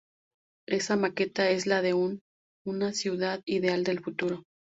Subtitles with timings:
[0.67, 4.41] Esa Maqueta es la de una ""ciudad ideal del futuro"".